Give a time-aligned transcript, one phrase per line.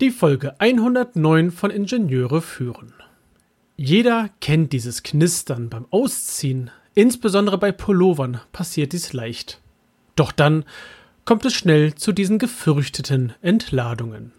[0.00, 2.92] Die Folge 109 von Ingenieure führen.
[3.76, 9.60] Jeder kennt dieses Knistern beim Ausziehen, insbesondere bei Pullovern passiert dies leicht.
[10.16, 10.64] Doch dann
[11.24, 14.32] kommt es schnell zu diesen gefürchteten Entladungen.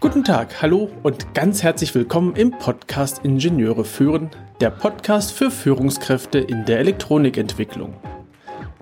[0.00, 4.30] Guten Tag, hallo und ganz herzlich willkommen im Podcast Ingenieure führen,
[4.62, 7.94] der Podcast für Führungskräfte in der Elektronikentwicklung.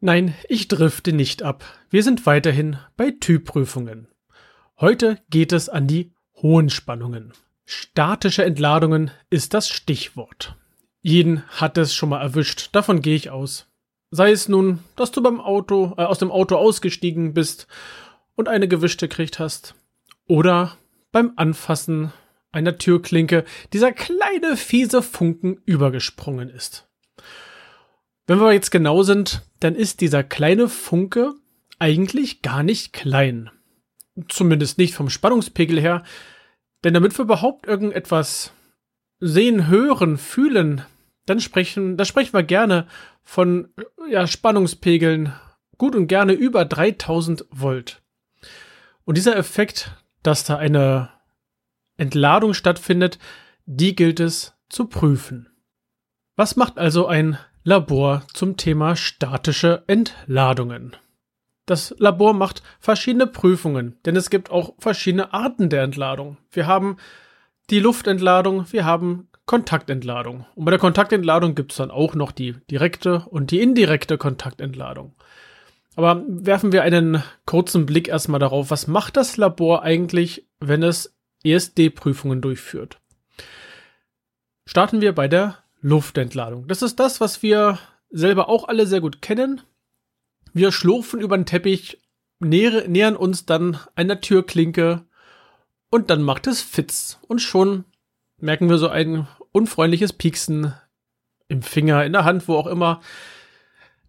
[0.00, 1.64] Nein, ich drifte nicht ab.
[1.90, 4.06] Wir sind weiterhin bei Typprüfungen.
[4.78, 7.32] Heute geht es an die hohen Spannungen.
[7.64, 10.56] Statische Entladungen ist das Stichwort.
[11.02, 13.66] Jeden hat es schon mal erwischt, davon gehe ich aus.
[14.10, 17.66] Sei es nun, dass du beim Auto, äh, aus dem Auto ausgestiegen bist
[18.36, 19.74] und eine gewischte kriegt hast,
[20.26, 20.76] oder
[21.10, 22.12] beim Anfassen
[22.52, 26.87] einer Türklinke dieser kleine fiese Funken übergesprungen ist.
[28.28, 31.32] Wenn wir jetzt genau sind, dann ist dieser kleine Funke
[31.78, 33.50] eigentlich gar nicht klein.
[34.28, 36.04] Zumindest nicht vom Spannungspegel her.
[36.84, 38.52] Denn damit wir überhaupt irgendetwas
[39.18, 40.82] sehen, hören, fühlen,
[41.24, 42.86] dann sprechen, da sprechen wir gerne
[43.24, 43.72] von
[44.10, 45.32] ja, Spannungspegeln
[45.78, 48.02] gut und gerne über 3000 Volt.
[49.06, 51.08] Und dieser Effekt, dass da eine
[51.96, 53.18] Entladung stattfindet,
[53.64, 55.48] die gilt es zu prüfen.
[56.36, 57.38] Was macht also ein
[57.68, 60.96] Labor zum Thema statische Entladungen.
[61.66, 66.38] Das Labor macht verschiedene Prüfungen, denn es gibt auch verschiedene Arten der Entladung.
[66.50, 66.96] Wir haben
[67.68, 70.46] die Luftentladung, wir haben Kontaktentladung.
[70.54, 75.14] Und bei der Kontaktentladung gibt es dann auch noch die direkte und die indirekte Kontaktentladung.
[75.94, 81.14] Aber werfen wir einen kurzen Blick erstmal darauf, was macht das Labor eigentlich, wenn es
[81.44, 82.98] ESD-Prüfungen durchführt.
[84.64, 86.68] Starten wir bei der Luftentladung.
[86.68, 87.78] Das ist das, was wir
[88.10, 89.62] selber auch alle sehr gut kennen.
[90.52, 91.98] Wir schlurfen über den Teppich,
[92.40, 95.04] näher, nähern uns dann einer Türklinke
[95.90, 97.18] und dann macht es Fitz.
[97.26, 97.84] Und schon
[98.38, 100.74] merken wir so ein unfreundliches Pieksen
[101.48, 103.00] im Finger, in der Hand, wo auch immer.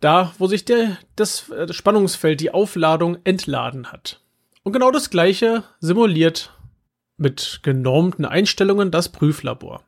[0.02, 4.22] Da, wo sich der, das äh, Spannungsfeld, die Aufladung entladen hat.
[4.64, 6.54] Und genau das gleiche simuliert
[7.18, 9.84] mit genormten Einstellungen das Prüflabor.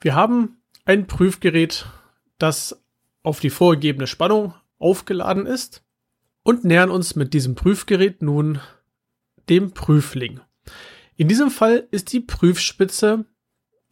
[0.00, 1.86] Wir haben ein Prüfgerät,
[2.38, 2.82] das
[3.22, 5.82] auf die vorgegebene Spannung aufgeladen ist
[6.42, 8.60] und nähern uns mit diesem Prüfgerät nun
[9.48, 10.40] dem Prüfling.
[11.16, 13.24] In diesem Fall ist die Prüfspitze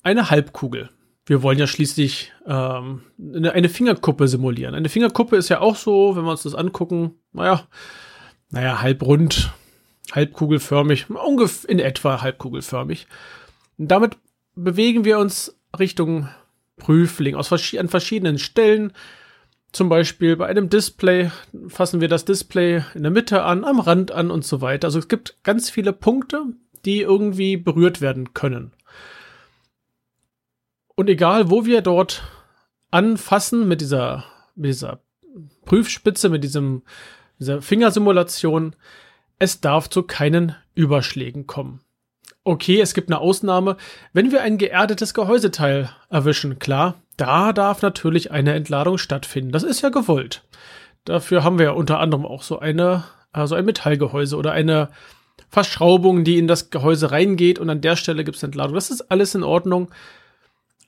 [0.02, 0.90] eine Halbkugel.
[1.26, 4.74] Wir wollen ja schließlich ähm, eine Fingerkuppe simulieren.
[4.74, 7.66] Eine Fingerkuppe ist ja auch so, wenn wir uns das angucken, naja,
[8.50, 9.52] naja, halbrund,
[10.12, 13.06] halbkugelförmig, ungefähr in etwa halbkugelförmig.
[13.78, 14.18] Damit
[14.54, 16.28] bewegen wir uns Richtung
[16.76, 18.92] Prüfling aus vers an verschiedenen Stellen.
[19.72, 21.30] Zum Beispiel bei einem Display
[21.68, 24.86] fassen wir das Display in der Mitte an, am Rand an und so weiter.
[24.88, 26.44] Also es gibt ganz viele Punkte,
[26.84, 28.72] die irgendwie berührt werden können.
[30.94, 32.22] Und egal, wo wir dort
[32.90, 34.24] anfassen mit dieser,
[34.54, 35.00] mit dieser
[35.64, 36.82] Prüfspitze, mit diesem,
[37.40, 38.76] dieser Fingersimulation,
[39.40, 41.80] es darf zu keinen Überschlägen kommen.
[42.46, 43.78] Okay, es gibt eine Ausnahme.
[44.12, 49.50] Wenn wir ein geerdetes Gehäuseteil erwischen, klar, da darf natürlich eine Entladung stattfinden.
[49.50, 50.42] Das ist ja gewollt.
[51.06, 54.90] Dafür haben wir ja unter anderem auch so eine, also ein Metallgehäuse oder eine
[55.48, 58.74] Verschraubung, die in das Gehäuse reingeht und an der Stelle gibt es Entladung.
[58.74, 59.90] Das ist alles in Ordnung.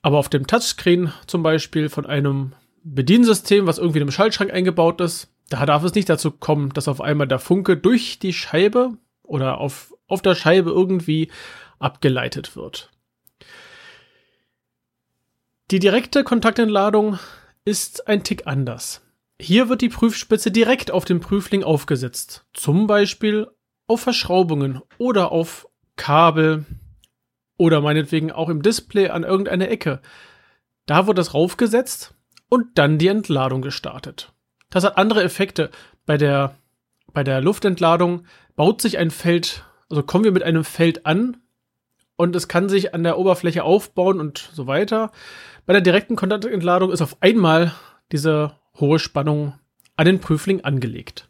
[0.03, 2.53] Aber auf dem Touchscreen zum Beispiel von einem
[2.83, 6.87] Bediensystem, was irgendwie in einem Schaltschrank eingebaut ist, da darf es nicht dazu kommen, dass
[6.87, 8.91] auf einmal der Funke durch die Scheibe
[9.23, 11.29] oder auf auf der Scheibe irgendwie
[11.79, 12.91] abgeleitet wird.
[15.69, 17.19] Die direkte Kontaktentladung
[17.65, 19.01] ist ein Tick anders.
[19.39, 23.47] Hier wird die Prüfspitze direkt auf den Prüfling aufgesetzt, zum Beispiel
[23.85, 26.65] auf Verschraubungen oder auf Kabel
[27.57, 30.01] oder meinetwegen auch im Display an irgendeiner Ecke.
[30.85, 32.15] Da wird das raufgesetzt
[32.49, 34.31] und dann die Entladung gestartet.
[34.69, 35.69] Das hat andere Effekte.
[36.05, 36.55] Bei der,
[37.13, 38.25] bei der Luftentladung
[38.55, 41.37] baut sich ein Feld also kommen wir mit einem Feld an
[42.15, 45.11] und es kann sich an der Oberfläche aufbauen und so weiter.
[45.65, 47.73] Bei der direkten Kontaktentladung ist auf einmal
[48.11, 49.53] diese hohe Spannung
[49.95, 51.27] an den Prüfling angelegt.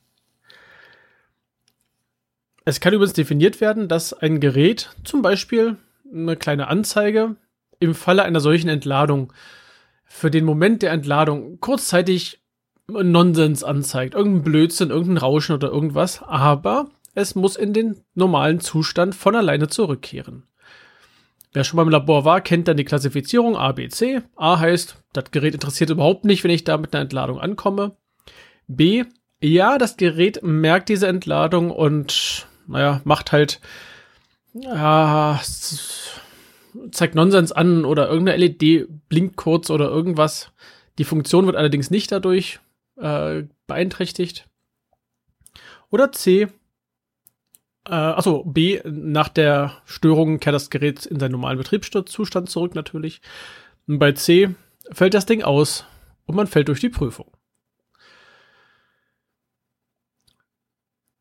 [2.65, 5.77] Es kann übrigens definiert werden, dass ein Gerät zum Beispiel
[6.11, 7.35] eine kleine Anzeige
[7.79, 9.31] im Falle einer solchen Entladung
[10.03, 12.41] für den Moment der Entladung kurzzeitig
[12.87, 14.15] Nonsens anzeigt.
[14.15, 16.21] Irgendein Blödsinn, irgendein Rauschen oder irgendwas.
[16.23, 20.43] Aber es muss in den normalen Zustand von alleine zurückkehren.
[21.51, 24.21] Wer schon beim Labor war, kennt dann die Klassifizierung A, B, C.
[24.35, 27.97] A heißt, das Gerät interessiert überhaupt nicht, wenn ich da mit einer Entladung ankomme.
[28.67, 29.05] B,
[29.41, 33.61] ja, das Gerät merkt diese Entladung und, naja, macht halt,
[34.53, 35.41] ja,
[36.91, 40.51] zeigt Nonsens an oder irgendeine LED blinkt kurz oder irgendwas.
[40.99, 42.59] Die Funktion wird allerdings nicht dadurch
[42.97, 44.47] äh, beeinträchtigt.
[45.89, 46.49] Oder C,
[47.87, 53.21] äh, achso, B, nach der Störung kehrt das Gerät in seinen normalen Betriebszustand zurück natürlich.
[53.87, 54.49] Und bei C
[54.91, 55.85] fällt das Ding aus
[56.25, 57.27] und man fällt durch die Prüfung.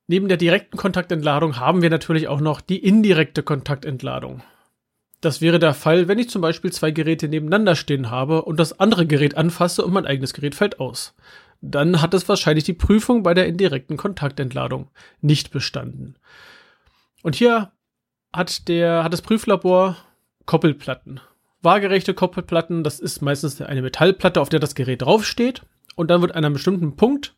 [0.08, 4.42] Neben der direkten Kontaktentladung haben wir natürlich auch noch die indirekte Kontaktentladung.
[5.20, 8.78] Das wäre der Fall, wenn ich zum Beispiel zwei Geräte nebeneinander stehen habe und das
[8.78, 11.14] andere Gerät anfasse und mein eigenes Gerät fällt aus.
[11.60, 14.88] Dann hat es wahrscheinlich die Prüfung bei der indirekten Kontaktentladung
[15.20, 16.16] nicht bestanden.
[17.26, 17.72] Und hier
[18.32, 19.96] hat der, hat das Prüflabor
[20.44, 21.18] Koppelplatten.
[21.60, 25.62] Waagerechte Koppelplatten, das ist meistens eine Metallplatte, auf der das Gerät draufsteht.
[25.96, 27.34] Und dann wird an einem bestimmten Punkt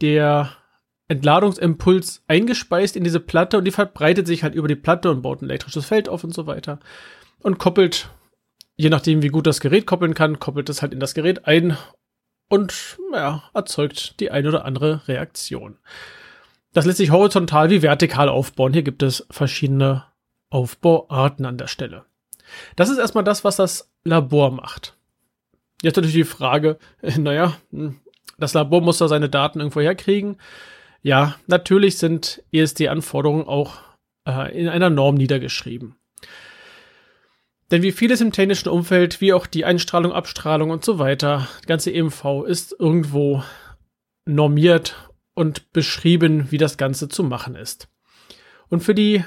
[0.00, 0.52] der
[1.08, 5.42] Entladungsimpuls eingespeist in diese Platte und die verbreitet sich halt über die Platte und baut
[5.42, 6.78] ein elektrisches Feld auf und so weiter.
[7.40, 8.08] Und koppelt,
[8.76, 11.76] je nachdem wie gut das Gerät koppeln kann, koppelt es halt in das Gerät ein
[12.48, 15.78] und ja, erzeugt die eine oder andere Reaktion.
[16.72, 18.72] Das lässt sich horizontal wie vertikal aufbauen.
[18.72, 20.04] Hier gibt es verschiedene
[20.50, 22.04] Aufbauarten an der Stelle.
[22.76, 24.96] Das ist erstmal das, was das Labor macht.
[25.82, 26.78] Jetzt natürlich die Frage,
[27.18, 28.00] naja, hm,
[28.38, 30.36] das Labor muss da seine Daten irgendwo herkriegen.
[31.02, 33.76] Ja, natürlich sind ESD-Anforderungen auch
[34.26, 35.96] äh, in einer Norm niedergeschrieben.
[37.70, 41.92] Denn wie vieles im technischen Umfeld, wie auch die Einstrahlung, Abstrahlung und so weiter, ganze
[41.92, 43.42] EMV ist irgendwo
[44.26, 47.88] normiert und beschrieben, wie das Ganze zu machen ist.
[48.68, 49.24] Und für die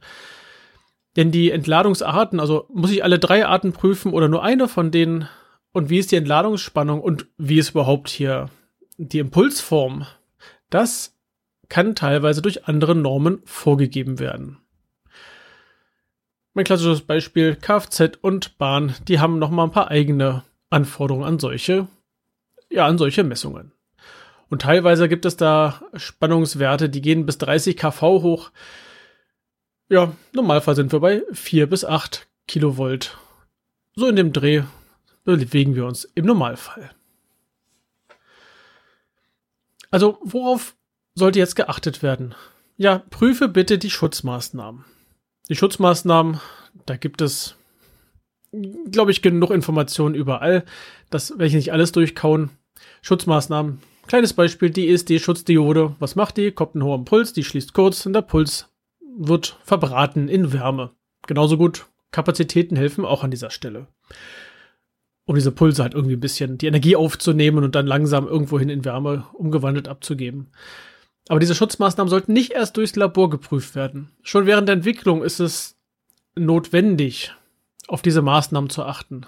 [1.18, 5.28] Denn die Entladungsarten, also muss ich alle drei Arten prüfen oder nur eine von denen?
[5.74, 8.50] Und wie ist die Entladungsspannung und wie ist überhaupt hier
[8.98, 10.06] die Impulsform?
[10.70, 11.12] Das
[11.69, 14.57] kann teilweise durch andere Normen vorgegeben werden.
[16.54, 21.39] Mein klassisches Beispiel Kfz und Bahn, die haben noch mal ein paar eigene Anforderungen an
[21.39, 21.88] solche,
[22.69, 23.71] ja, an solche Messungen.
[24.50, 28.51] Und teilweise gibt es da Spannungswerte, die gehen bis 30 kV hoch.
[29.89, 33.17] Ja, im Normalfall sind wir bei 4 bis 8 Kilovolt.
[33.96, 34.63] So in dem Dreh
[35.24, 36.91] bewegen wir uns im Normalfall.
[39.89, 40.75] Also, worauf
[41.15, 42.36] sollte jetzt geachtet werden.
[42.77, 44.86] Ja, prüfe bitte die Schutzmaßnahmen.
[45.50, 46.39] Die Schutzmaßnahmen,
[46.86, 47.55] da gibt es,
[48.89, 50.63] glaube ich, genug Informationen überall.
[51.10, 52.50] Das werde ich nicht alles durchkauen.
[53.01, 53.82] Schutzmaßnahmen.
[54.08, 55.96] Kleines Beispiel, die ESD-Schutzdiode.
[56.00, 56.51] Was macht die?
[56.51, 58.70] Kommt ein hoher Puls, die schließt kurz und der Puls
[59.17, 60.91] wird verbraten in Wärme.
[61.27, 63.88] Genauso gut, Kapazitäten helfen auch an dieser Stelle.
[65.25, 68.84] Um diese Pulse halt irgendwie ein bisschen die Energie aufzunehmen und dann langsam irgendwohin in
[68.84, 70.51] Wärme umgewandelt abzugeben.
[71.30, 74.12] Aber diese Schutzmaßnahmen sollten nicht erst durchs Labor geprüft werden.
[74.24, 75.77] Schon während der Entwicklung ist es
[76.36, 77.34] notwendig,
[77.88, 79.25] auf diese Maßnahmen zu achten.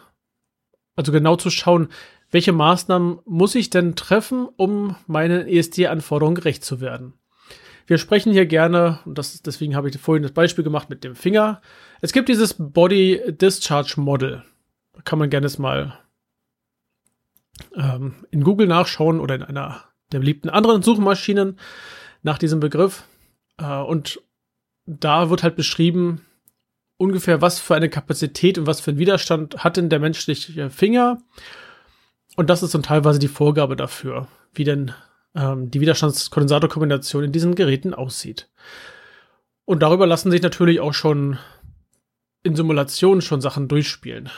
[0.96, 1.90] Also genau zu schauen,
[2.32, 7.14] welche Maßnahmen muss ich denn treffen, um meinen ESD-Anforderungen gerecht zu werden.
[7.88, 11.16] Wir sprechen hier gerne, und das deswegen habe ich vorhin das Beispiel gemacht mit dem
[11.16, 11.62] Finger.
[12.02, 14.44] Es gibt dieses Body Discharge Model.
[14.94, 16.00] Da kann man gerne mal
[17.76, 19.84] ähm, in Google nachschauen oder in einer
[20.16, 21.60] der beliebten anderen Suchmaschinen
[22.24, 23.04] nach diesem Begriff.
[23.58, 24.22] Äh, und
[24.86, 26.22] da wird halt beschrieben,
[26.98, 31.22] ungefähr was für eine Kapazität und was für einen Widerstand hat denn der menschliche Finger.
[32.38, 34.94] Und das ist dann teilweise die Vorgabe dafür, wie denn
[35.36, 38.50] ähm, die Widerstandskondensatorkombination in diesen Geräten aussieht.
[39.66, 41.40] Und darüber lassen sich natürlich auch schon
[42.44, 44.30] in Simulationen schon Sachen durchspielen.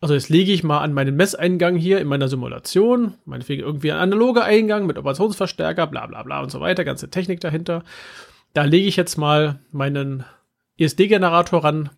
[0.00, 3.98] Also jetzt lege ich mal an meinen Messeingang hier in meiner Simulation, meinetwegen irgendwie ein
[3.98, 7.82] analoger Eingang mit Operationsverstärker, bla bla bla und so weiter, ganze Technik dahinter.
[8.52, 10.24] Da lege ich jetzt mal meinen
[10.78, 11.90] ESD-Generator ran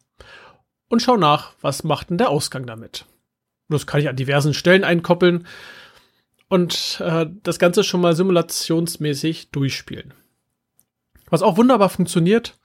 [0.89, 3.05] und schaue nach, was macht denn der Ausgang damit.
[3.69, 5.47] Das kann ich an diversen Stellen einkoppeln
[6.49, 10.15] und äh, das Ganze schon mal simulationsmäßig durchspielen.
[11.31, 12.59] Was auch wunderbar funktioniert,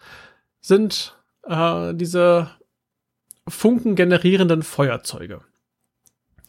[0.61, 2.49] sind äh, diese
[3.47, 5.41] Funken generierenden Feuerzeuge.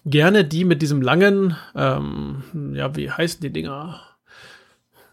[0.05, 2.43] Gerne die mit diesem langen, ähm,
[2.75, 4.01] ja, wie heißen die Dinger?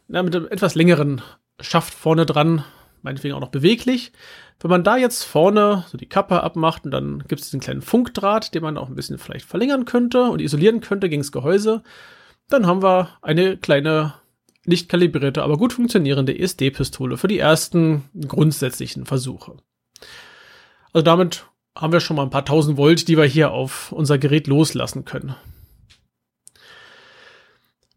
[0.09, 1.21] Ja, mit einem etwas längeren
[1.59, 2.63] Schaft vorne dran,
[3.01, 4.11] meinetwegen auch noch beweglich.
[4.59, 7.81] Wenn man da jetzt vorne so die Kappe abmacht und dann gibt es diesen kleinen
[7.81, 11.83] Funkdraht, den man auch ein bisschen vielleicht verlängern könnte und isolieren könnte gegen das Gehäuse,
[12.49, 14.13] dann haben wir eine kleine
[14.65, 19.57] nicht kalibrierte, aber gut funktionierende ESD-Pistole für die ersten grundsätzlichen Versuche.
[20.93, 24.17] Also damit haben wir schon mal ein paar tausend Volt, die wir hier auf unser
[24.17, 25.35] Gerät loslassen können.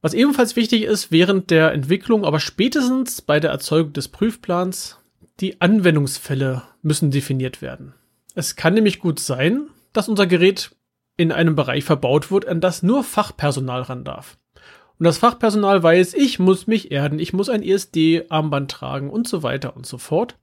[0.00, 4.98] Was ebenfalls wichtig ist während der Entwicklung, aber spätestens bei der Erzeugung des Prüfplans,
[5.40, 7.94] die Anwendungsfälle müssen definiert werden.
[8.34, 10.72] Es kann nämlich gut sein, dass unser Gerät
[11.16, 14.36] in einem Bereich verbaut wird, an das nur Fachpersonal ran darf.
[14.98, 19.42] Und das Fachpersonal weiß, ich muss mich erden, ich muss ein ESD-Armband tragen und so
[19.42, 20.36] weiter und so fort.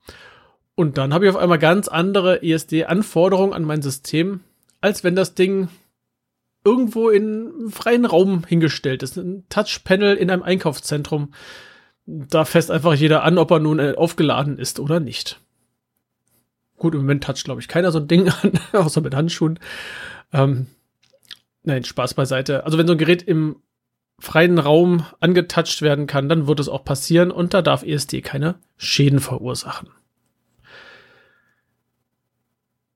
[0.75, 4.41] Und dann habe ich auf einmal ganz andere ESD-Anforderungen an mein System,
[4.79, 5.69] als wenn das Ding
[6.63, 9.17] irgendwo in freien Raum hingestellt ist.
[9.17, 11.33] Ein Touchpanel in einem Einkaufszentrum.
[12.05, 15.39] Da fässt einfach jeder an, ob er nun äh, aufgeladen ist oder nicht.
[16.77, 19.59] Gut, im Moment toucht, glaube ich, keiner so ein Ding an, außer mit Handschuhen.
[20.33, 20.67] Ähm,
[21.63, 22.65] nein, Spaß beiseite.
[22.65, 23.57] Also wenn so ein Gerät im
[24.19, 28.55] freien Raum angetouched werden kann, dann wird es auch passieren und da darf ESD keine
[28.77, 29.89] Schäden verursachen.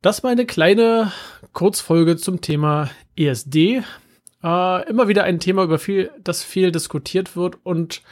[0.05, 1.11] Das war eine kleine
[1.51, 3.81] Kurzfolge zum Thema ESD.
[4.43, 8.03] Äh, immer wieder ein Thema, über viel, das viel diskutiert wird und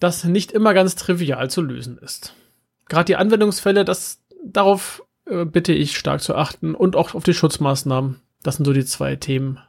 [0.00, 2.34] das nicht immer ganz trivial zu lösen ist.
[2.90, 7.32] Gerade die Anwendungsfälle, das, darauf äh, bitte ich stark zu achten und auch auf die
[7.32, 8.20] Schutzmaßnahmen.
[8.42, 9.60] Das sind so die zwei Themen,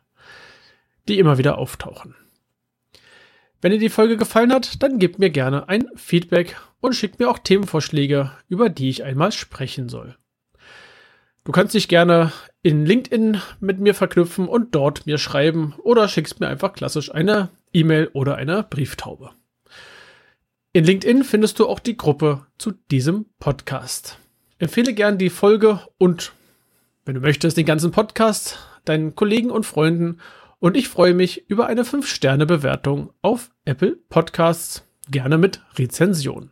[1.07, 2.15] die immer wieder auftauchen.
[3.61, 7.29] Wenn dir die Folge gefallen hat, dann gebt mir gerne ein Feedback und schickt mir
[7.29, 10.17] auch Themenvorschläge, über die ich einmal sprechen soll.
[11.43, 12.31] Du kannst dich gerne
[12.61, 17.49] in LinkedIn mit mir verknüpfen und dort mir schreiben oder schickst mir einfach klassisch eine
[17.73, 19.31] E-Mail oder eine Brieftaube.
[20.73, 24.19] In LinkedIn findest du auch die Gruppe zu diesem Podcast.
[24.59, 26.33] Empfehle gern die Folge und,
[27.05, 30.19] wenn du möchtest, den ganzen Podcast deinen Kollegen und Freunden
[30.59, 36.51] und ich freue mich über eine 5-Sterne-Bewertung auf Apple Podcasts, gerne mit Rezension.